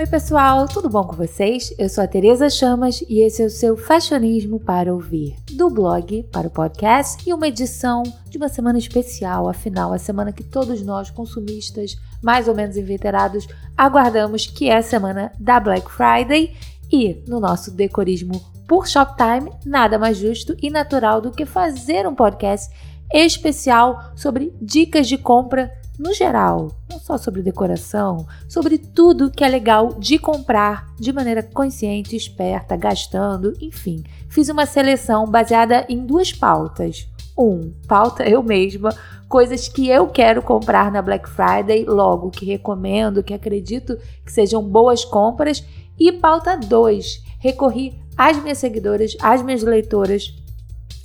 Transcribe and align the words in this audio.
Oi, 0.00 0.06
pessoal, 0.06 0.66
tudo 0.66 0.88
bom 0.88 1.04
com 1.04 1.14
vocês? 1.14 1.74
Eu 1.78 1.86
sou 1.86 2.02
a 2.02 2.06
Tereza 2.06 2.48
Chamas 2.48 3.04
e 3.06 3.20
esse 3.20 3.42
é 3.42 3.44
o 3.44 3.50
seu 3.50 3.76
Fashionismo 3.76 4.58
para 4.58 4.94
ouvir, 4.94 5.36
do 5.52 5.68
blog 5.68 6.22
para 6.32 6.48
o 6.48 6.50
podcast 6.50 7.22
e 7.28 7.34
uma 7.34 7.48
edição 7.48 8.02
de 8.30 8.38
uma 8.38 8.48
semana 8.48 8.78
especial, 8.78 9.46
afinal, 9.46 9.92
a 9.92 9.98
semana 9.98 10.32
que 10.32 10.42
todos 10.42 10.80
nós 10.80 11.10
consumistas, 11.10 11.98
mais 12.22 12.48
ou 12.48 12.54
menos 12.54 12.78
inveterados, 12.78 13.46
aguardamos, 13.76 14.46
que 14.46 14.70
é 14.70 14.78
a 14.78 14.82
semana 14.82 15.32
da 15.38 15.60
Black 15.60 15.90
Friday 15.90 16.56
e 16.90 17.22
no 17.28 17.38
nosso 17.38 17.70
decorismo 17.70 18.40
por 18.66 18.88
Shoptime, 18.88 19.52
nada 19.66 19.98
mais 19.98 20.16
justo 20.16 20.56
e 20.62 20.70
natural 20.70 21.20
do 21.20 21.30
que 21.30 21.44
fazer 21.44 22.08
um 22.08 22.14
podcast 22.14 22.74
especial 23.12 24.12
sobre 24.16 24.56
dicas 24.62 25.06
de 25.06 25.18
compra 25.18 25.70
no 26.00 26.14
geral, 26.14 26.72
não 26.88 26.98
só 26.98 27.18
sobre 27.18 27.42
decoração, 27.42 28.26
sobre 28.48 28.78
tudo 28.78 29.30
que 29.30 29.44
é 29.44 29.48
legal 29.48 29.92
de 29.98 30.18
comprar 30.18 30.86
de 30.98 31.12
maneira 31.12 31.42
consciente, 31.42 32.16
esperta, 32.16 32.74
gastando, 32.74 33.52
enfim. 33.60 34.02
Fiz 34.26 34.48
uma 34.48 34.64
seleção 34.64 35.26
baseada 35.26 35.84
em 35.90 36.06
duas 36.06 36.32
pautas. 36.32 37.06
Um, 37.36 37.74
pauta 37.86 38.26
eu 38.26 38.42
mesma, 38.42 38.94
coisas 39.28 39.68
que 39.68 39.90
eu 39.90 40.06
quero 40.06 40.40
comprar 40.40 40.90
na 40.90 41.02
Black 41.02 41.28
Friday, 41.28 41.84
logo 41.84 42.30
que 42.30 42.46
recomendo, 42.46 43.22
que 43.22 43.34
acredito 43.34 43.98
que 44.24 44.32
sejam 44.32 44.62
boas 44.62 45.04
compras. 45.04 45.62
E 45.98 46.10
pauta 46.12 46.56
2, 46.56 47.22
recorri 47.40 48.00
às 48.16 48.42
minhas 48.42 48.56
seguidoras, 48.56 49.18
às 49.20 49.42
minhas 49.42 49.62
leitoras 49.62 50.34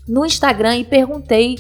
no 0.07 0.26
Instagram 0.26 0.77
e 0.77 0.85
perguntei 0.85 1.57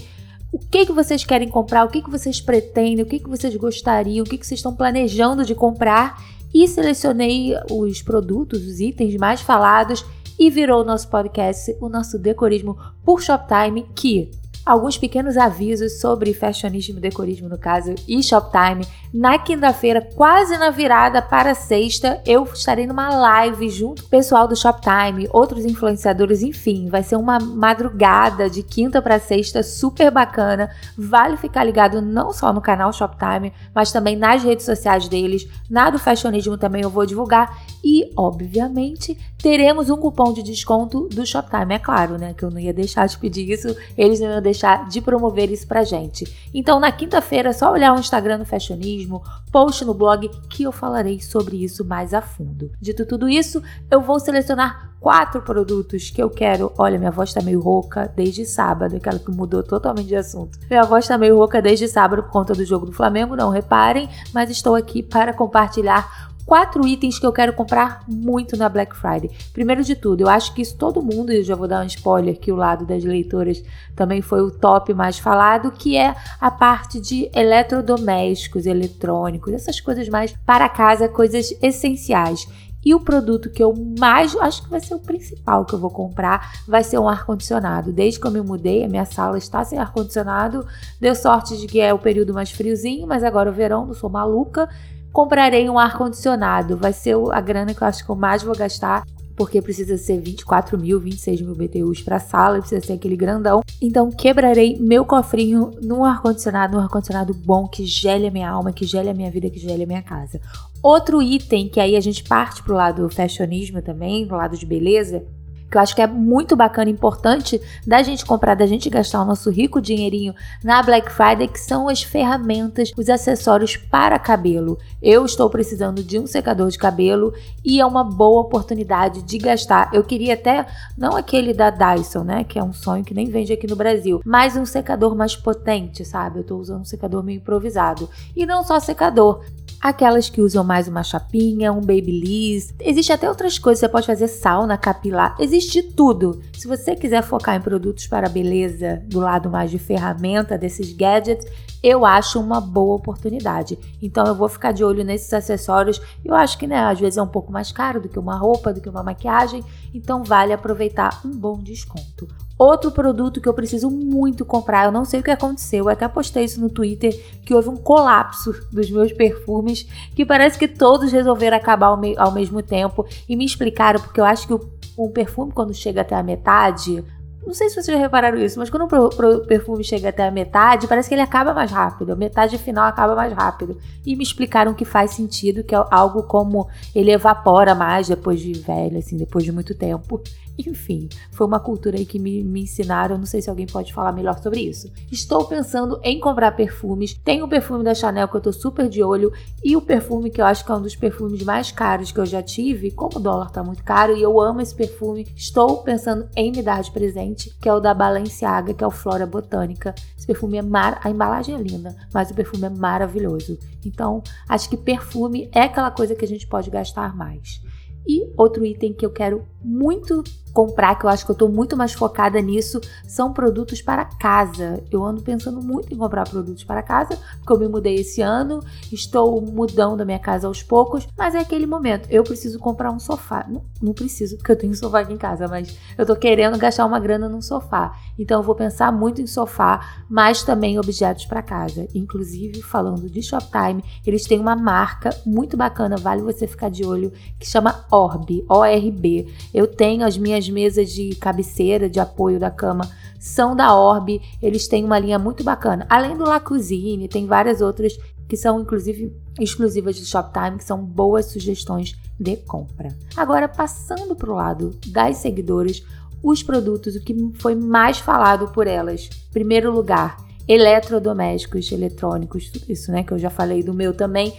o 0.55 0.57
que, 0.57 0.85
que 0.85 0.93
vocês 0.93 1.25
querem 1.25 1.49
comprar, 1.49 1.83
o 1.83 1.89
que, 1.89 2.01
que 2.01 2.09
vocês 2.09 2.39
pretendem, 2.39 3.03
o 3.03 3.05
que, 3.05 3.19
que 3.19 3.27
vocês 3.27 3.53
gostariam, 3.57 4.23
o 4.23 4.25
que, 4.25 4.37
que 4.37 4.47
vocês 4.47 4.57
estão 4.57 4.73
planejando 4.73 5.43
de 5.43 5.53
comprar? 5.53 6.23
E 6.53 6.65
selecionei 6.65 7.53
os 7.69 8.01
produtos, 8.01 8.65
os 8.65 8.79
itens 8.79 9.17
mais 9.17 9.41
falados 9.41 10.05
e 10.39 10.49
virou 10.49 10.81
o 10.81 10.85
nosso 10.85 11.09
podcast, 11.09 11.75
o 11.81 11.89
nosso 11.89 12.17
decorismo 12.17 12.77
por 13.03 13.21
Shoptime, 13.21 13.85
que 13.93 14.31
alguns 14.65 14.97
pequenos 14.97 15.35
avisos 15.35 15.99
sobre 15.99 16.33
fashionismo, 16.33 17.01
decorismo 17.01 17.49
no 17.49 17.57
caso, 17.57 17.93
e 18.07 18.23
Shoptime. 18.23 18.87
Na 19.17 19.39
quinta-feira, 19.39 20.01
quase 20.01 20.57
na 20.57 20.69
virada 20.69 21.21
para 21.21 21.55
sexta, 21.55 22.21
eu 22.25 22.43
estarei 22.43 22.85
numa 22.85 23.07
live 23.15 23.69
junto 23.69 24.01
com 24.01 24.07
o 24.07 24.11
pessoal 24.11 24.45
do 24.45 24.57
Shoptime, 24.57 25.29
outros 25.31 25.63
influenciadores, 25.63 26.41
enfim, 26.41 26.89
vai 26.89 27.01
ser 27.01 27.15
uma 27.15 27.39
madrugada 27.39 28.49
de 28.49 28.61
quinta 28.61 29.01
para 29.01 29.17
sexta 29.17 29.63
super 29.63 30.11
bacana. 30.11 30.69
Vale 30.97 31.37
ficar 31.37 31.63
ligado 31.63 32.01
não 32.01 32.33
só 32.33 32.51
no 32.51 32.59
canal 32.59 32.91
Shoptime, 32.91 33.53
mas 33.73 33.89
também 33.89 34.17
nas 34.17 34.43
redes 34.43 34.65
sociais 34.65 35.07
deles. 35.07 35.47
Na 35.69 35.89
do 35.89 35.97
fashionismo 35.97 36.57
também 36.57 36.81
eu 36.81 36.89
vou 36.89 37.05
divulgar 37.05 37.57
e, 37.81 38.11
obviamente, 38.17 39.17
teremos 39.41 39.89
um 39.89 39.95
cupom 39.95 40.33
de 40.33 40.43
desconto 40.43 41.07
do 41.07 41.25
Shoptime, 41.25 41.75
é 41.75 41.79
claro, 41.79 42.17
né? 42.17 42.33
Que 42.33 42.43
eu 42.43 42.51
não 42.51 42.59
ia 42.59 42.73
deixar 42.73 43.07
de 43.07 43.17
pedir 43.17 43.49
isso, 43.49 43.73
eles 43.97 44.19
não 44.19 44.27
iam 44.27 44.41
deixar 44.41 44.89
de 44.89 44.99
promover 44.99 45.49
isso 45.51 45.65
pra 45.65 45.85
gente. 45.85 46.25
Então, 46.53 46.81
na 46.81 46.91
quinta-feira, 46.91 47.51
é 47.51 47.53
só 47.53 47.71
olhar 47.71 47.95
o 47.95 47.99
Instagram 47.99 48.39
do 48.39 48.45
Fashionismo, 48.45 49.04
post 49.51 49.85
no 49.85 49.93
blog 49.93 50.29
que 50.49 50.63
eu 50.63 50.71
falarei 50.71 51.21
sobre 51.21 51.63
isso 51.63 51.85
mais 51.85 52.13
a 52.13 52.21
fundo. 52.21 52.71
Dito 52.79 53.05
tudo 53.05 53.29
isso, 53.29 53.61
eu 53.89 54.01
vou 54.01 54.19
selecionar 54.19 54.95
quatro 54.99 55.41
produtos 55.41 56.09
que 56.09 56.21
eu 56.21 56.29
quero. 56.29 56.73
Olha, 56.77 56.97
minha 56.97 57.11
voz 57.11 57.33
tá 57.33 57.41
meio 57.41 57.59
rouca 57.59 58.11
desde 58.15 58.45
sábado, 58.45 58.95
aquela 58.95 59.19
que 59.19 59.29
mudou 59.29 59.61
totalmente 59.61 60.07
de 60.07 60.15
assunto. 60.15 60.57
Minha 60.69 60.83
voz 60.83 61.07
tá 61.07 61.17
meio 61.17 61.37
rouca 61.37 61.61
desde 61.61 61.87
sábado 61.87 62.23
por 62.23 62.31
conta 62.31 62.53
do 62.53 62.65
jogo 62.65 62.87
do 62.87 62.91
Flamengo, 62.91 63.35
não 63.35 63.49
reparem, 63.49 64.09
mas 64.33 64.49
estou 64.49 64.75
aqui 64.75 65.03
para 65.03 65.33
compartilhar 65.33 66.33
quatro 66.45 66.87
itens 66.87 67.17
que 67.17 67.25
eu 67.25 67.33
quero 67.33 67.53
comprar 67.53 68.03
muito 68.07 68.55
na 68.55 68.69
Black 68.69 68.95
Friday. 68.95 69.31
Primeiro 69.51 69.83
de 69.83 69.95
tudo, 69.95 70.21
eu 70.21 70.29
acho 70.29 70.53
que 70.53 70.61
isso 70.61 70.77
todo 70.77 71.01
mundo, 71.01 71.31
eu 71.31 71.43
já 71.43 71.55
vou 71.55 71.67
dar 71.67 71.83
um 71.83 71.87
spoiler 71.87 72.37
que 72.39 72.51
o 72.51 72.55
lado 72.55 72.85
das 72.85 73.03
leitoras 73.03 73.63
também 73.95 74.21
foi 74.21 74.41
o 74.41 74.51
top 74.51 74.93
mais 74.93 75.17
falado, 75.17 75.71
que 75.71 75.97
é 75.97 76.15
a 76.39 76.51
parte 76.51 76.99
de 77.01 77.29
eletrodomésticos, 77.33 78.65
eletrônicos, 78.65 79.53
essas 79.53 79.81
coisas 79.81 80.07
mais 80.07 80.33
para 80.45 80.69
casa, 80.69 81.09
coisas 81.09 81.53
essenciais. 81.61 82.47
E 82.85 82.93
o 82.93 82.99
produto 82.99 83.49
que 83.49 83.63
eu 83.63 83.73
mais, 83.99 84.35
acho 84.35 84.61
que 84.61 84.69
vai 84.69 84.79
ser 84.79 84.93
o 84.93 84.99
principal 84.99 85.65
que 85.65 85.73
eu 85.73 85.79
vou 85.79 85.89
comprar, 85.89 86.61
vai 86.67 86.83
ser 86.83 86.99
um 86.99 87.09
ar-condicionado. 87.09 87.91
Desde 87.91 88.19
que 88.19 88.27
eu 88.27 88.31
me 88.31 88.41
mudei, 88.41 88.83
a 88.83 88.87
minha 88.87 89.05
sala 89.05 89.39
está 89.39 89.63
sem 89.63 89.79
ar-condicionado. 89.79 90.63
Deu 91.01 91.15
sorte 91.15 91.57
de 91.57 91.65
que 91.65 91.79
é 91.79 91.91
o 91.91 91.97
período 91.97 92.31
mais 92.31 92.51
friozinho, 92.51 93.07
mas 93.07 93.23
agora 93.23 93.49
o 93.49 93.53
verão, 93.53 93.87
não 93.87 93.95
sou 93.95 94.07
maluca 94.07 94.69
comprarei 95.15 95.69
um 95.69 95.79
ar-condicionado. 95.79 96.75
Vai 96.75 96.91
ser 96.91 97.15
a 97.31 97.39
grana 97.39 97.73
que 97.73 97.81
eu 97.81 97.87
acho 97.87 98.03
que 98.03 98.11
eu 98.11 98.15
mais 98.17 98.43
vou 98.43 98.53
gastar 98.53 99.05
porque 99.33 99.61
precisa 99.61 99.97
ser 99.97 100.19
24 100.19 100.77
mil, 100.77 100.99
26 100.99 101.41
mil 101.41 101.55
BTUs 101.55 102.01
para 102.01 102.19
sala, 102.19 102.59
precisa 102.59 102.85
ser 102.85 102.93
aquele 102.93 103.17
grandão. 103.17 103.61
Então 103.81 104.09
quebrarei 104.09 104.77
meu 104.79 105.05
cofrinho 105.05 105.71
num 105.81 106.03
ar-condicionado, 106.05 106.75
num 106.75 106.83
ar-condicionado 106.83 107.33
bom 107.33 107.67
que 107.67 107.85
gele 107.85 108.27
a 108.27 108.31
minha 108.31 108.49
alma, 108.49 108.71
que 108.71 108.85
gele 108.85 109.09
a 109.09 109.13
minha 109.13 109.31
vida, 109.31 109.49
que 109.49 109.59
gele 109.59 109.83
a 109.83 109.87
minha 109.87 110.01
casa. 110.01 110.39
Outro 110.81 111.21
item 111.21 111.67
que 111.67 111.79
aí 111.79 111.95
a 111.95 112.01
gente 112.01 112.23
parte 112.23 112.61
pro 112.63 112.75
lado 112.75 113.09
fashionismo 113.09 113.81
também, 113.81 114.27
pro 114.27 114.37
lado 114.37 114.57
de 114.57 114.65
beleza, 114.65 115.25
que 115.69 115.77
eu 115.77 115.81
acho 115.81 115.95
que 115.95 116.01
é 116.01 116.07
muito 116.07 116.55
bacana 116.55 116.89
importante 116.89 117.61
da 117.85 118.01
gente 118.03 118.25
comprar, 118.25 118.55
da 118.55 118.65
gente 118.65 118.89
gastar 118.89 119.21
o 119.21 119.25
nosso 119.25 119.49
rico 119.49 119.81
dinheirinho 119.81 120.33
na 120.63 120.81
Black 120.81 121.11
Friday, 121.11 121.47
que 121.47 121.59
são 121.59 121.89
as 121.89 122.03
ferramentas, 122.03 122.91
os 122.95 123.09
acessórios 123.09 123.75
para 123.75 124.19
cabelo. 124.19 124.77
Eu 125.01 125.25
estou 125.25 125.49
precisando 125.49 126.03
de 126.03 126.19
um 126.19 126.27
secador 126.27 126.69
de 126.69 126.77
cabelo 126.77 127.33
e 127.63 127.79
é 127.79 127.85
uma 127.85 128.03
boa 128.03 128.41
oportunidade 128.41 129.21
de 129.23 129.37
gastar. 129.37 129.89
Eu 129.93 130.03
queria 130.03 130.33
até, 130.33 130.65
não 130.97 131.15
aquele 131.15 131.53
da 131.53 131.69
Dyson, 131.69 132.23
né, 132.23 132.43
que 132.43 132.59
é 132.59 132.63
um 132.63 132.73
sonho 132.73 133.03
que 133.03 133.13
nem 133.13 133.29
vende 133.29 133.53
aqui 133.53 133.67
no 133.67 133.75
Brasil, 133.75 134.21
mas 134.25 134.55
um 134.55 134.65
secador 134.65 135.15
mais 135.15 135.35
potente, 135.35 136.05
sabe? 136.05 136.39
Eu 136.39 136.41
estou 136.41 136.59
usando 136.59 136.81
um 136.81 136.85
secador 136.85 137.23
meio 137.23 137.37
improvisado. 137.37 138.09
E 138.35 138.45
não 138.45 138.63
só 138.63 138.79
secador, 138.79 139.41
aquelas 139.81 140.29
que 140.29 140.41
usam 140.41 140.63
mais 140.63 140.87
uma 140.87 141.03
chapinha, 141.03 141.71
um 141.71 141.81
babyliss. 141.81 142.73
Existe 142.79 143.11
até 143.11 143.29
outras 143.29 143.59
coisas, 143.59 143.79
você 143.79 143.89
pode 143.89 144.07
fazer 144.07 144.27
sauna 144.27 144.77
capilar, 144.77 145.35
existe 145.39 145.81
tudo. 145.81 146.41
Se 146.57 146.67
você 146.67 146.95
quiser 146.95 147.21
focar 147.23 147.55
em 147.55 147.61
produtos 147.61 148.07
para 148.07 148.29
beleza, 148.29 149.01
do 149.07 149.19
lado 149.19 149.49
mais 149.49 149.71
de 149.71 149.79
ferramenta 149.79 150.57
desses 150.57 150.91
gadgets, 150.93 151.45
eu 151.83 152.05
acho 152.05 152.39
uma 152.39 152.59
boa 152.59 152.95
oportunidade. 152.95 153.77
Então 154.01 154.25
eu 154.25 154.33
vou 154.33 154.49
ficar 154.49 154.71
de 154.71 154.83
olho 154.83 155.03
nesses 155.03 155.31
acessórios. 155.31 156.01
Eu 156.23 156.33
acho 156.33 156.57
que, 156.57 156.65
né, 156.65 156.79
às 156.79 156.99
vezes 156.99 157.17
é 157.17 157.21
um 157.21 157.27
pouco 157.27 157.51
mais 157.51 157.71
caro 157.71 158.01
do 158.01 158.09
que 158.09 158.17
uma 158.17 158.37
roupa, 158.37 158.73
do 158.73 158.81
que 158.81 158.89
uma 158.89 159.03
maquiagem, 159.03 159.63
então 159.93 160.23
vale 160.23 160.51
aproveitar 160.51 161.21
um 161.23 161.31
bom 161.31 161.61
desconto. 161.61 162.27
Outro 162.57 162.89
produto 162.89 163.41
que 163.41 163.49
eu 163.49 163.53
preciso 163.53 163.89
muito 163.89 164.45
comprar, 164.45 164.85
eu 164.85 164.91
não 164.91 165.03
sei 165.03 165.19
o 165.19 165.23
que 165.23 165.31
aconteceu, 165.31 165.85
eu 165.85 165.89
até 165.89 166.07
postei 166.07 166.45
isso 166.45 166.61
no 166.61 166.69
Twitter, 166.69 167.13
que 167.45 167.53
houve 167.53 167.67
um 167.67 167.75
colapso 167.75 168.53
dos 168.71 168.89
meus 168.89 169.11
perfumes, 169.11 169.85
que 170.15 170.25
parece 170.25 170.57
que 170.57 170.67
todos 170.67 171.11
resolveram 171.11 171.57
acabar 171.57 171.87
ao, 171.87 171.97
me 171.97 172.17
ao 172.17 172.31
mesmo 172.31 172.61
tempo 172.61 173.05
e 173.27 173.35
me 173.35 173.43
explicaram, 173.43 173.99
porque 173.99 174.21
eu 174.21 174.25
acho 174.25 174.47
que 174.47 174.53
o, 174.53 174.69
um 174.97 175.09
perfume 175.09 175.51
quando 175.51 175.73
chega 175.73 176.01
até 176.01 176.15
a 176.15 176.23
metade, 176.23 177.03
não 177.45 177.53
sei 177.53 177.69
se 177.69 177.75
vocês 177.75 177.87
já 177.87 177.97
repararam 177.97 178.37
isso, 178.37 178.59
mas 178.59 178.69
quando 178.69 178.87
o 178.91 179.45
perfume 179.45 179.83
chega 179.83 180.09
até 180.09 180.27
a 180.27 180.31
metade, 180.31 180.87
parece 180.87 181.07
que 181.07 181.15
ele 181.15 181.21
acaba 181.21 181.53
mais 181.53 181.71
rápido. 181.71 182.11
A 182.11 182.15
metade 182.15 182.57
final 182.57 182.85
acaba 182.85 183.15
mais 183.15 183.31
rápido. 183.33 183.77
E 184.05 184.15
me 184.15 184.23
explicaram 184.23 184.73
que 184.73 184.85
faz 184.85 185.11
sentido, 185.11 185.63
que 185.63 185.75
é 185.75 185.83
algo 185.91 186.23
como 186.23 186.67
ele 186.93 187.11
evapora 187.11 187.75
mais 187.75 188.07
depois 188.07 188.39
de 188.39 188.53
velho, 188.53 188.97
assim, 188.97 189.17
depois 189.17 189.43
de 189.43 189.51
muito 189.51 189.75
tempo. 189.75 190.21
Enfim, 190.57 191.09
foi 191.31 191.45
uma 191.45 191.59
cultura 191.59 191.97
aí 191.97 192.05
que 192.05 192.17
me, 192.17 192.43
me 192.43 192.61
ensinaram. 192.61 193.17
Não 193.17 193.25
sei 193.25 193.41
se 193.41 193.49
alguém 193.49 193.65
pode 193.65 193.93
falar 193.93 194.11
melhor 194.13 194.37
sobre 194.41 194.61
isso. 194.61 194.91
Estou 195.11 195.45
pensando 195.45 195.99
em 196.01 196.19
comprar 196.19 196.51
perfumes. 196.53 197.13
Tem 197.23 197.43
o 197.43 197.47
perfume 197.47 197.83
da 197.83 197.93
Chanel 197.93 198.27
que 198.27 198.37
eu 198.37 198.41
tô 198.41 198.53
super 198.53 198.87
de 198.87 199.03
olho. 199.03 199.33
E 199.63 199.75
o 199.75 199.81
perfume 199.81 200.29
que 200.29 200.41
eu 200.41 200.45
acho 200.45 200.65
que 200.65 200.71
é 200.71 200.75
um 200.75 200.81
dos 200.81 200.95
perfumes 200.95 201.43
mais 201.43 201.71
caros 201.71 202.11
que 202.11 202.19
eu 202.19 202.25
já 202.25 202.41
tive. 202.41 202.91
Como 202.91 203.17
o 203.17 203.21
dólar 203.21 203.51
tá 203.51 203.63
muito 203.63 203.83
caro 203.83 204.15
e 204.15 204.21
eu 204.21 204.39
amo 204.39 204.61
esse 204.61 204.73
perfume, 204.73 205.27
estou 205.35 205.83
pensando 205.83 206.27
em 206.35 206.51
me 206.51 206.61
dar 206.61 206.81
de 206.81 206.91
presente, 206.91 207.34
que 207.35 207.69
é 207.69 207.73
o 207.73 207.79
da 207.79 207.93
Balenciaga, 207.93 208.73
que 208.73 208.83
é 208.83 208.87
o 208.87 208.91
Flora 208.91 209.25
Botânica. 209.25 209.93
Esse 210.17 210.25
perfume 210.25 210.57
é 210.57 210.61
mar... 210.61 210.99
a 211.03 211.09
embalagem 211.09 211.55
é 211.55 211.61
linda, 211.61 211.95
mas 212.13 212.31
o 212.31 212.33
perfume 212.33 212.65
é 212.65 212.69
maravilhoso. 212.69 213.59
Então, 213.85 214.23
acho 214.47 214.69
que 214.69 214.77
perfume 214.77 215.49
é 215.53 215.61
aquela 215.61 215.91
coisa 215.91 216.15
que 216.15 216.25
a 216.25 216.27
gente 216.27 216.47
pode 216.47 216.69
gastar 216.69 217.15
mais. 217.15 217.61
E 218.07 218.31
outro 218.37 218.65
item 218.65 218.93
que 218.93 219.05
eu 219.05 219.09
quero 219.09 219.45
muito 219.65 220.23
comprar, 220.55 220.95
que 220.95 221.05
eu 221.05 221.09
acho 221.09 221.25
que 221.25 221.31
eu 221.31 221.35
tô 221.35 221.49
muito 221.49 221.75
mais 221.75 221.91
focada 221.91 222.39
nisso, 222.39 222.79
são 223.05 223.33
produtos 223.33 223.81
para 223.81 224.05
casa. 224.05 224.81
Eu 224.89 225.03
ando 225.03 225.21
pensando 225.21 225.61
muito 225.61 225.93
em 225.93 225.97
comprar 225.97 226.27
produtos 226.29 226.63
para 226.63 226.81
casa, 226.81 227.19
porque 227.39 227.51
eu 227.51 227.59
me 227.59 227.67
mudei 227.67 227.95
esse 227.95 228.21
ano, 228.21 228.63
estou 228.89 229.41
mudando 229.41 229.99
a 229.99 230.05
minha 230.05 230.17
casa 230.17 230.47
aos 230.47 230.63
poucos, 230.63 231.05
mas 231.17 231.35
é 231.35 231.39
aquele 231.39 231.65
momento. 231.65 232.07
Eu 232.09 232.23
preciso 232.23 232.57
comprar 232.57 232.89
um 232.89 232.99
sofá. 232.99 233.45
Não, 233.49 233.63
não 233.81 233.93
preciso, 233.93 234.37
porque 234.37 234.53
eu 234.53 234.55
tenho 234.55 234.71
um 234.71 234.75
sofá 234.75 235.01
aqui 235.01 235.11
em 235.11 235.17
casa, 235.17 235.45
mas 235.49 235.77
eu 235.97 236.05
tô 236.05 236.15
querendo 236.15 236.57
gastar 236.57 236.85
uma 236.85 237.01
grana 237.01 237.27
num 237.27 237.41
sofá. 237.41 237.93
Então 238.17 238.39
eu 238.39 238.43
vou 238.43 238.55
pensar 238.55 238.93
muito 238.93 239.21
em 239.21 239.27
sofá, 239.27 240.03
mas 240.09 240.41
também 240.41 240.79
objetos 240.79 241.25
para 241.25 241.41
casa. 241.41 241.85
Inclusive, 241.93 242.61
falando 242.61 243.09
de 243.09 243.21
Shoptime, 243.21 243.83
eles 244.07 244.23
têm 244.23 244.39
uma 244.39 244.55
marca 244.55 245.09
muito 245.25 245.57
bacana, 245.57 245.97
vale 245.97 246.21
você 246.21 246.47
ficar 246.47 246.69
de 246.69 246.85
olho, 246.85 247.11
que 247.37 247.45
chama 247.45 247.85
Orb, 247.91 248.45
O-R-B. 248.49 249.27
Eu 249.55 249.67
tenho 249.67 250.03
as 250.05 250.17
minhas 250.17 250.43
as 250.43 250.49
mesas 250.49 250.91
de 250.91 251.15
cabeceira, 251.15 251.89
de 251.89 251.97
apoio 251.97 252.37
da 252.37 252.51
cama, 252.51 252.91
são 253.17 253.55
da 253.55 253.73
Orb. 253.73 254.21
Eles 254.41 254.67
têm 254.67 254.83
uma 254.83 254.99
linha 254.99 255.17
muito 255.17 255.45
bacana. 255.45 255.87
Além 255.89 256.17
do 256.17 256.25
La 256.25 256.41
Cuisine, 256.41 257.07
tem 257.07 257.25
várias 257.25 257.61
outras 257.61 257.97
que 258.27 258.35
são 258.35 258.59
inclusive 258.59 259.15
exclusivas 259.39 259.95
de 259.95 260.05
Shoptime, 260.05 260.57
que 260.57 260.63
são 260.65 260.83
boas 260.83 261.27
sugestões 261.27 261.95
de 262.19 262.35
compra. 262.35 262.93
Agora, 263.15 263.47
passando 263.47 264.13
para 264.13 264.29
o 264.29 264.35
lado 264.35 264.77
das 264.87 265.17
seguidoras, 265.17 265.81
os 266.21 266.43
produtos, 266.43 266.97
o 266.97 267.01
que 267.01 267.15
foi 267.35 267.55
mais 267.55 267.97
falado 267.97 268.49
por 268.49 268.67
elas. 268.67 269.09
Primeiro 269.31 269.71
lugar, 269.71 270.17
eletrodomésticos, 270.49 271.71
eletrônicos, 271.71 272.49
tudo 272.49 272.65
isso, 272.69 272.91
né? 272.91 273.03
Que 273.03 273.13
eu 273.13 273.19
já 273.19 273.29
falei 273.29 273.63
do 273.63 273.73
meu 273.73 273.93
também. 273.93 274.33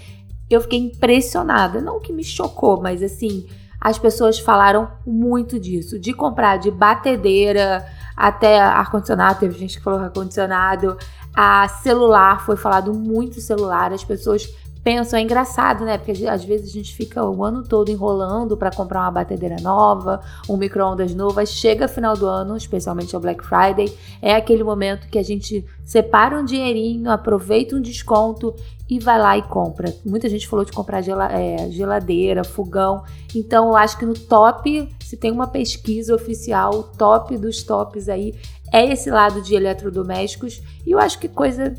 Eu 0.51 0.61
fiquei 0.61 0.79
impressionada, 0.79 1.81
não 1.81 2.01
que 2.01 2.13
me 2.13 2.23
chocou, 2.23 2.83
mas 2.83 3.03
assim, 3.03 3.47
as 3.81 3.99
pessoas 3.99 4.39
falaram 4.39 4.91
muito 5.07 5.61
disso, 5.61 5.99
de 5.99 6.13
comprar 6.13 6.57
de 6.57 6.71
batedeira 6.71 7.87
até 8.17 8.61
ar-condicionado, 8.61 9.41
teve 9.41 9.59
gente 9.59 9.77
que 9.77 9.85
falou 9.85 10.01
ar-condicionado, 10.01 10.97
a 11.35 11.69
celular, 11.69 12.45
foi 12.45 12.57
falado 12.57 12.95
muito 12.95 13.41
celular, 13.41 13.93
as 13.93 14.03
pessoas 14.03 14.49
pensam, 14.87 15.19
é 15.19 15.23
engraçado, 15.23 15.85
né? 15.85 15.99
Porque 15.99 16.29
às 16.29 16.45
vezes 16.45 16.71
a 16.71 16.73
gente 16.73 16.95
fica 16.95 17.29
o 17.29 17.43
ano 17.43 17.65
todo 17.65 17.91
enrolando 17.91 18.57
para 18.57 18.71
comprar 18.71 19.01
uma 19.01 19.11
batedeira 19.11 19.57
nova, 19.61 20.21
um 20.49 20.57
micro-ondas 20.57 21.13
novo, 21.13 21.45
chega 21.45 21.89
final 21.89 22.17
do 22.17 22.25
ano, 22.25 22.57
especialmente 22.57 23.13
ao 23.13 23.21
Black 23.21 23.45
Friday, 23.45 23.93
é 24.23 24.37
aquele 24.37 24.63
momento 24.63 25.09
que 25.09 25.19
a 25.19 25.25
gente 25.25 25.67
separa 25.85 26.39
um 26.39 26.45
dinheirinho, 26.45 27.11
aproveita 27.11 27.75
um 27.75 27.81
desconto 27.81 28.55
e 28.89 29.01
vai 29.01 29.19
lá 29.19 29.37
e 29.37 29.43
compra. 29.43 29.93
Muita 30.05 30.29
gente 30.29 30.47
falou 30.47 30.65
de 30.65 30.71
comprar 30.71 31.03
é, 31.33 31.69
geladeira, 31.69 32.45
fogão. 32.45 33.03
Então 33.35 33.67
eu 33.67 33.77
acho 33.77 33.99
que 33.99 34.07
no 34.07 34.15
top, 34.15 34.89
se 35.01 35.17
tem 35.17 35.33
uma 35.33 35.49
pesquisa 35.49 36.15
oficial, 36.15 36.73
o 36.73 36.83
top 36.85 37.37
dos 37.37 37.65
tops 37.65 38.09
aí 38.09 38.37
é 38.73 38.87
esse 38.87 39.11
lado 39.11 39.43
de 39.43 39.53
eletrodomésticos. 39.57 40.63
E 40.87 40.93
eu 40.93 41.01
acho 41.01 41.19
que 41.19 41.27
coisa, 41.27 41.75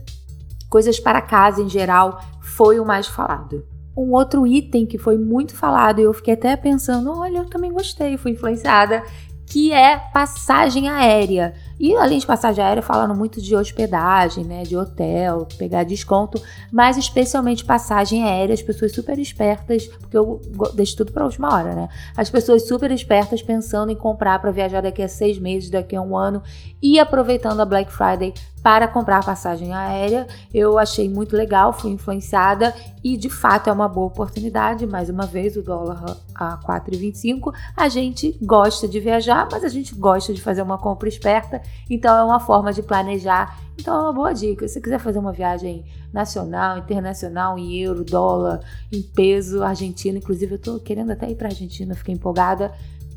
coisas 0.69 0.99
para 0.99 1.21
casa 1.21 1.61
em 1.61 1.69
geral 1.69 2.19
foi 2.57 2.79
o 2.79 2.85
mais 2.85 3.05
falado. 3.05 3.63
Um 3.95 4.11
outro 4.13 4.45
item 4.47 4.85
que 4.85 4.97
foi 4.97 5.17
muito 5.17 5.55
falado 5.55 5.99
e 5.99 6.03
eu 6.03 6.13
fiquei 6.13 6.33
até 6.33 6.55
pensando, 6.55 7.15
olha, 7.15 7.39
eu 7.39 7.45
também 7.45 7.71
gostei, 7.71 8.17
fui 8.17 8.31
influenciada, 8.31 9.03
que 9.45 9.71
é 9.71 9.97
passagem 10.11 10.89
aérea. 10.89 11.53
E 11.79 11.95
além 11.95 12.19
de 12.19 12.25
passagem 12.25 12.63
aérea, 12.63 12.81
falando 12.81 13.15
muito 13.15 13.39
de 13.39 13.55
hospedagem, 13.55 14.43
né, 14.43 14.63
de 14.63 14.75
hotel, 14.75 15.47
pegar 15.57 15.83
desconto, 15.83 16.41
mas 16.71 16.97
especialmente 16.97 17.63
passagem 17.63 18.23
aérea, 18.23 18.53
as 18.53 18.61
pessoas 18.61 18.91
super 18.91 19.17
espertas, 19.19 19.87
porque 19.87 20.17
eu 20.17 20.41
deixo 20.73 20.97
tudo 20.97 21.11
para 21.11 21.23
última 21.23 21.53
hora, 21.53 21.75
né? 21.75 21.89
As 22.15 22.29
pessoas 22.29 22.67
super 22.67 22.91
espertas 22.91 23.41
pensando 23.41 23.91
em 23.91 23.95
comprar 23.95 24.39
para 24.39 24.51
viajar 24.51 24.81
daqui 24.81 25.01
a 25.01 25.07
seis 25.07 25.39
meses, 25.39 25.69
daqui 25.69 25.95
a 25.95 26.01
um 26.01 26.17
ano 26.17 26.41
e 26.81 26.99
aproveitando 26.99 27.61
a 27.61 27.65
Black 27.65 27.91
Friday 27.91 28.33
para 28.67 28.85
comprar 28.85 29.23
passagem 29.23 29.73
aérea. 29.73 30.27
Eu 30.53 30.77
achei 30.77 31.07
muito 31.07 31.37
legal, 31.37 31.71
fui 31.71 31.89
influenciada 31.89 32.75
e 33.01 33.15
de 33.15 33.29
fato 33.29 33.69
é 33.69 33.71
uma 33.71 33.87
boa 33.87 34.07
oportunidade. 34.07 34.85
Mais 34.85 35.09
uma 35.09 35.25
vez, 35.25 35.55
o 35.55 35.61
dólar 35.63 36.17
a 36.35 36.57
4,25. 36.57 37.53
A 37.77 37.87
gente 37.87 38.37
gosta 38.41 38.85
de 38.85 38.99
viajar, 38.99 39.47
mas 39.49 39.63
a 39.63 39.69
gente 39.69 39.95
gosta 39.95 40.33
de 40.33 40.41
fazer 40.41 40.61
uma 40.63 40.77
compra 40.77 41.07
esperta 41.07 41.61
então 41.89 42.13
é 42.13 42.21
uma 42.21 42.41
forma 42.41 42.73
de 42.73 42.83
planejar. 42.83 43.57
Então 43.79 43.95
é 43.95 44.01
uma 44.01 44.11
boa 44.11 44.33
dica. 44.33 44.67
Se 44.67 44.73
você 44.73 44.81
quiser 44.81 44.99
fazer 44.99 45.19
uma 45.19 45.31
viagem 45.31 45.85
nacional, 46.11 46.79
internacional, 46.79 47.57
em 47.57 47.73
euro, 47.77 48.03
dólar, 48.03 48.59
em 48.91 49.01
peso, 49.01 49.63
Argentina, 49.63 50.17
inclusive 50.17 50.55
eu 50.55 50.59
tô 50.59 50.77
querendo 50.77 51.11
até 51.11 51.31
ir 51.31 51.35
para 51.35 51.47
Argentina, 51.47 51.95
fiquei 51.95 52.15
empolgada. 52.15 52.73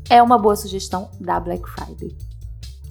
É 0.09 0.23
uma 0.23 0.37
boa 0.37 0.55
sugestão 0.55 1.09
da 1.19 1.37
Black 1.41 1.69
Friday. 1.69 2.30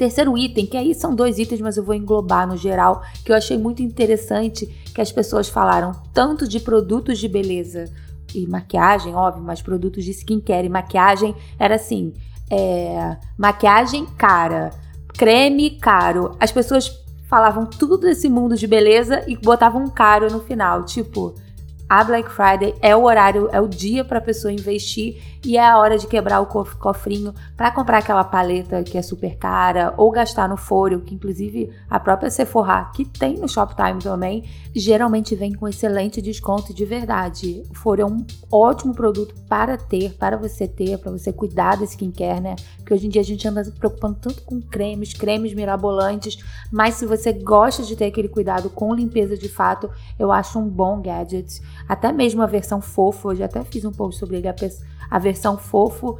Terceiro 0.00 0.38
item, 0.38 0.64
que 0.64 0.78
aí 0.78 0.94
são 0.94 1.14
dois 1.14 1.38
itens, 1.38 1.60
mas 1.60 1.76
eu 1.76 1.84
vou 1.84 1.94
englobar 1.94 2.48
no 2.48 2.56
geral, 2.56 3.02
que 3.22 3.30
eu 3.30 3.36
achei 3.36 3.58
muito 3.58 3.82
interessante 3.82 4.64
que 4.94 5.00
as 5.02 5.12
pessoas 5.12 5.46
falaram 5.46 5.92
tanto 6.14 6.48
de 6.48 6.58
produtos 6.58 7.18
de 7.18 7.28
beleza 7.28 7.84
e 8.34 8.46
maquiagem, 8.46 9.14
óbvio, 9.14 9.44
mas 9.44 9.60
produtos 9.60 10.02
de 10.02 10.12
skincare 10.12 10.68
e 10.68 10.70
maquiagem 10.70 11.36
era 11.58 11.74
assim: 11.74 12.14
é, 12.50 13.18
maquiagem 13.36 14.06
cara, 14.16 14.70
creme 15.08 15.72
caro. 15.72 16.34
As 16.40 16.50
pessoas 16.50 16.90
falavam 17.28 17.66
tudo 17.66 17.98
desse 17.98 18.30
mundo 18.30 18.56
de 18.56 18.66
beleza 18.66 19.22
e 19.28 19.36
botavam 19.36 19.86
caro 19.90 20.32
no 20.32 20.40
final, 20.40 20.82
tipo, 20.82 21.34
a 21.90 22.04
Black 22.04 22.30
Friday 22.30 22.72
é 22.80 22.94
o 22.94 23.02
horário, 23.02 23.48
é 23.50 23.60
o 23.60 23.66
dia 23.66 24.04
para 24.04 24.18
a 24.18 24.22
pessoa 24.22 24.52
investir 24.52 25.20
e 25.44 25.56
é 25.56 25.66
a 25.66 25.76
hora 25.76 25.98
de 25.98 26.06
quebrar 26.06 26.40
o 26.40 26.46
cofrinho 26.46 27.34
para 27.56 27.72
comprar 27.72 27.98
aquela 27.98 28.22
paleta 28.22 28.84
que 28.84 28.96
é 28.96 29.02
super 29.02 29.36
cara 29.36 29.92
ou 29.96 30.08
gastar 30.12 30.48
no 30.48 30.56
Foro, 30.56 31.00
que 31.00 31.16
inclusive 31.16 31.68
a 31.90 31.98
própria 31.98 32.30
Sephora, 32.30 32.92
que 32.94 33.04
tem 33.04 33.38
no 33.38 33.48
Shoptime 33.48 33.98
também, 34.00 34.44
geralmente 34.72 35.34
vem 35.34 35.52
com 35.52 35.66
excelente 35.66 36.22
desconto 36.22 36.72
de 36.72 36.84
verdade. 36.84 37.64
O 37.68 37.74
Foro 37.74 38.02
é 38.02 38.06
um 38.06 38.24
ótimo 38.52 38.94
produto 38.94 39.34
para 39.48 39.76
ter, 39.76 40.12
para 40.14 40.36
você 40.36 40.68
ter, 40.68 40.96
para 40.96 41.10
você 41.10 41.32
cuidar 41.32 41.76
da 41.76 41.84
skincare, 41.84 42.40
né? 42.40 42.54
Porque 42.76 42.94
hoje 42.94 43.06
em 43.08 43.10
dia 43.10 43.22
a 43.22 43.24
gente 43.24 43.48
anda 43.48 43.64
se 43.64 43.72
preocupando 43.72 44.16
tanto 44.20 44.42
com 44.42 44.60
cremes, 44.60 45.12
cremes 45.12 45.52
mirabolantes, 45.54 46.38
mas 46.70 46.94
se 46.94 47.04
você 47.04 47.32
gosta 47.32 47.82
de 47.82 47.96
ter 47.96 48.04
aquele 48.04 48.28
cuidado 48.28 48.70
com 48.70 48.94
limpeza 48.94 49.36
de 49.36 49.48
fato, 49.48 49.90
eu 50.16 50.30
acho 50.30 50.56
um 50.56 50.68
bom 50.68 51.02
gadget. 51.02 51.60
Até 51.90 52.12
mesmo 52.12 52.40
a 52.40 52.46
versão 52.46 52.80
fofo, 52.80 53.32
eu 53.32 53.34
já 53.34 53.46
até 53.46 53.64
fiz 53.64 53.84
um 53.84 53.90
post 53.90 54.20
sobre 54.20 54.36
ele, 54.36 54.46
a 54.46 54.54
a 55.10 55.18
versão 55.18 55.58
fofo 55.58 56.16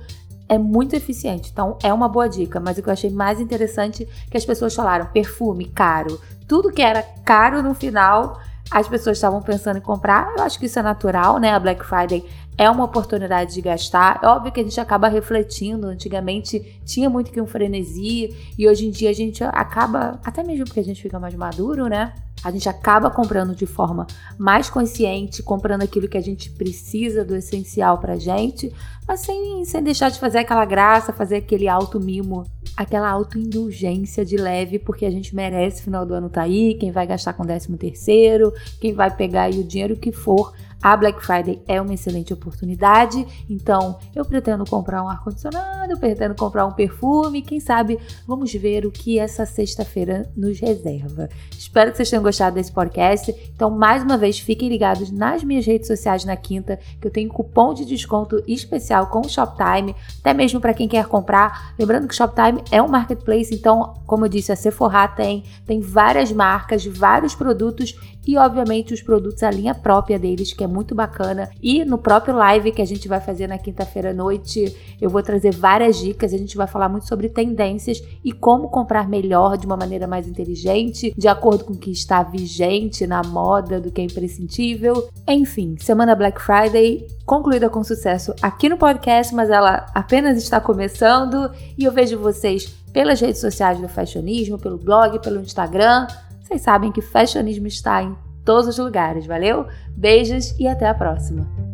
é 0.48 0.58
muito 0.58 0.96
eficiente. 0.96 1.48
Então 1.52 1.78
é 1.80 1.94
uma 1.94 2.08
boa 2.08 2.28
dica. 2.28 2.58
Mas 2.58 2.76
o 2.76 2.82
que 2.82 2.88
eu 2.88 2.92
achei 2.92 3.08
mais 3.08 3.38
interessante 3.38 4.02
é 4.02 4.30
que 4.32 4.36
as 4.36 4.44
pessoas 4.44 4.74
falaram 4.74 5.06
perfume 5.06 5.66
caro. 5.66 6.20
Tudo 6.48 6.72
que 6.72 6.82
era 6.82 7.04
caro 7.24 7.62
no 7.62 7.72
final, 7.72 8.40
as 8.70 8.86
pessoas 8.86 9.16
estavam 9.16 9.42
pensando 9.42 9.78
em 9.78 9.80
comprar. 9.80 10.32
Eu 10.36 10.44
acho 10.44 10.58
que 10.58 10.66
isso 10.66 10.78
é 10.78 10.82
natural, 10.82 11.38
né? 11.38 11.50
A 11.50 11.58
Black 11.58 11.84
Friday 11.84 12.24
é 12.56 12.70
uma 12.70 12.84
oportunidade 12.84 13.54
de 13.54 13.60
gastar. 13.60 14.20
É 14.22 14.26
óbvio 14.28 14.52
que 14.52 14.60
a 14.60 14.62
gente 14.62 14.80
acaba 14.80 15.08
refletindo. 15.08 15.88
Antigamente 15.88 16.80
tinha 16.84 17.10
muito 17.10 17.32
que 17.32 17.40
um 17.40 17.46
frenesi 17.46 18.36
e 18.56 18.68
hoje 18.68 18.86
em 18.86 18.90
dia 18.90 19.10
a 19.10 19.14
gente 19.14 19.42
acaba, 19.42 20.20
até 20.24 20.42
mesmo 20.44 20.66
porque 20.66 20.80
a 20.80 20.84
gente 20.84 21.02
fica 21.02 21.18
mais 21.18 21.34
maduro, 21.34 21.88
né? 21.88 22.12
A 22.42 22.50
gente 22.50 22.68
acaba 22.68 23.10
comprando 23.10 23.54
de 23.54 23.66
forma 23.66 24.06
mais 24.38 24.70
consciente, 24.70 25.42
comprando 25.42 25.82
aquilo 25.82 26.08
que 26.08 26.16
a 26.16 26.22
gente 26.22 26.50
precisa 26.50 27.24
do 27.24 27.36
essencial 27.36 27.98
pra 27.98 28.16
gente, 28.16 28.72
mas 29.06 29.20
sem, 29.20 29.64
sem 29.64 29.82
deixar 29.82 30.10
de 30.10 30.18
fazer 30.18 30.38
aquela 30.38 30.64
graça, 30.64 31.12
fazer 31.12 31.36
aquele 31.36 31.68
alto 31.68 32.00
mimo, 32.00 32.44
aquela 32.76 33.10
autoindulgência 33.10 34.24
de 34.24 34.36
leve, 34.36 34.78
porque 34.78 35.04
a 35.04 35.10
gente 35.10 35.34
merece, 35.34 35.82
final 35.82 36.06
do 36.06 36.14
ano 36.14 36.28
tá 36.28 36.42
aí, 36.42 36.74
quem 36.74 36.90
vai 36.90 37.06
gastar 37.06 37.32
com 37.32 37.44
13 37.44 37.76
terceiro, 37.76 38.52
quem 38.80 38.92
vai 38.92 39.14
pegar 39.14 39.44
aí 39.44 39.58
o 39.58 39.64
dinheiro 39.64 39.96
que 39.96 40.12
for 40.12 40.52
a 40.82 40.96
Black 40.96 41.24
Friday 41.24 41.62
é 41.66 41.80
uma 41.80 41.94
excelente 41.94 42.32
oportunidade, 42.32 43.26
então 43.48 43.98
eu 44.14 44.24
pretendo 44.24 44.64
comprar 44.64 45.02
um 45.02 45.08
ar-condicionado, 45.08 45.98
pretendo 45.98 46.34
comprar 46.34 46.66
um 46.66 46.72
perfume, 46.72 47.42
quem 47.42 47.60
sabe 47.60 47.98
vamos 48.26 48.52
ver 48.52 48.86
o 48.86 48.90
que 48.90 49.18
essa 49.18 49.44
sexta-feira 49.44 50.30
nos 50.36 50.58
reserva. 50.58 51.28
Espero 51.56 51.90
que 51.90 51.96
vocês 51.98 52.10
tenham 52.10 52.22
gostado 52.22 52.54
desse 52.54 52.72
podcast. 52.72 53.34
Então, 53.54 53.70
mais 53.70 54.02
uma 54.02 54.16
vez, 54.16 54.38
fiquem 54.38 54.68
ligados 54.68 55.10
nas 55.10 55.44
minhas 55.44 55.66
redes 55.66 55.86
sociais 55.86 56.24
na 56.24 56.36
quinta, 56.36 56.78
que 57.00 57.06
eu 57.06 57.10
tenho 57.10 57.28
cupom 57.28 57.74
de 57.74 57.84
desconto 57.84 58.42
especial 58.46 59.08
com 59.08 59.20
o 59.20 59.28
Shoptime, 59.28 59.94
até 60.20 60.32
mesmo 60.32 60.60
para 60.60 60.74
quem 60.74 60.88
quer 60.88 61.06
comprar. 61.06 61.74
Lembrando 61.78 62.08
que 62.08 62.14
o 62.14 62.16
Shoptime 62.16 62.62
é 62.70 62.82
um 62.82 62.88
marketplace, 62.88 63.54
então, 63.54 63.94
como 64.06 64.24
eu 64.24 64.28
disse, 64.28 64.50
a 64.50 64.56
Sephora 64.56 65.06
tem, 65.08 65.44
tem 65.66 65.80
várias 65.80 66.32
marcas, 66.32 66.84
vários 66.86 67.34
produtos 67.34 67.94
e, 68.26 68.36
obviamente, 68.36 68.92
os 68.92 69.02
produtos, 69.02 69.42
a 69.42 69.50
linha 69.50 69.74
própria 69.74 70.18
deles, 70.18 70.52
que 70.52 70.64
é 70.64 70.66
muito 70.70 70.94
bacana. 70.94 71.50
E 71.62 71.84
no 71.84 71.98
próprio 71.98 72.34
live 72.34 72.72
que 72.72 72.80
a 72.80 72.86
gente 72.86 73.08
vai 73.08 73.20
fazer 73.20 73.46
na 73.46 73.58
quinta-feira 73.58 74.10
à 74.10 74.14
noite, 74.14 74.74
eu 75.00 75.10
vou 75.10 75.22
trazer 75.22 75.54
várias 75.54 75.98
dicas. 75.98 76.32
A 76.32 76.38
gente 76.38 76.56
vai 76.56 76.66
falar 76.66 76.88
muito 76.88 77.06
sobre 77.06 77.28
tendências 77.28 78.02
e 78.24 78.32
como 78.32 78.68
comprar 78.68 79.08
melhor 79.08 79.58
de 79.58 79.66
uma 79.66 79.76
maneira 79.76 80.06
mais 80.06 80.28
inteligente, 80.28 81.12
de 81.16 81.28
acordo 81.28 81.64
com 81.64 81.72
o 81.72 81.78
que 81.78 81.90
está 81.90 82.22
vigente 82.22 83.06
na 83.06 83.22
moda, 83.22 83.80
do 83.80 83.90
que 83.90 84.00
é 84.00 84.04
imprescindível. 84.04 85.08
Enfim, 85.28 85.76
semana 85.78 86.14
Black 86.14 86.40
Friday 86.40 87.06
concluída 87.26 87.68
com 87.68 87.84
sucesso 87.84 88.34
aqui 88.42 88.68
no 88.68 88.76
podcast, 88.76 89.34
mas 89.34 89.50
ela 89.50 89.86
apenas 89.94 90.36
está 90.36 90.60
começando 90.60 91.50
e 91.78 91.84
eu 91.84 91.92
vejo 91.92 92.18
vocês 92.18 92.66
pelas 92.92 93.20
redes 93.20 93.40
sociais 93.40 93.80
do 93.80 93.88
Fashionismo, 93.88 94.58
pelo 94.58 94.78
blog, 94.78 95.20
pelo 95.20 95.40
Instagram. 95.40 96.06
Vocês 96.42 96.62
sabem 96.62 96.90
que 96.90 97.00
Fashionismo 97.00 97.66
está 97.66 98.02
em 98.02 98.16
todos 98.44 98.68
os 98.68 98.78
lugares, 98.78 99.26
valeu? 99.26 99.66
Beijos 99.96 100.58
e 100.58 100.66
até 100.66 100.86
a 100.86 100.94
próxima! 100.94 101.69